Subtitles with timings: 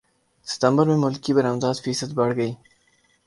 [0.47, 2.55] ستمبر میں ملکی برمدات فیصد بڑھ گئیں